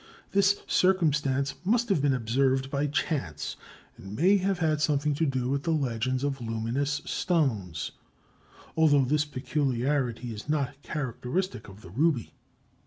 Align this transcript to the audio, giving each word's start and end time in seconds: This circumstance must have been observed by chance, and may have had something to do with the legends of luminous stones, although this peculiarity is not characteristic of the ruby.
This 0.31 0.59
circumstance 0.65 1.53
must 1.63 1.89
have 1.89 2.01
been 2.01 2.15
observed 2.15 2.71
by 2.71 2.87
chance, 2.87 3.55
and 3.97 4.15
may 4.15 4.37
have 4.37 4.57
had 4.57 4.81
something 4.81 5.13
to 5.13 5.27
do 5.27 5.47
with 5.47 5.61
the 5.61 5.69
legends 5.73 6.23
of 6.23 6.41
luminous 6.41 7.03
stones, 7.05 7.91
although 8.75 9.05
this 9.05 9.25
peculiarity 9.25 10.33
is 10.33 10.49
not 10.49 10.81
characteristic 10.81 11.67
of 11.69 11.81
the 11.83 11.91
ruby. 11.91 12.33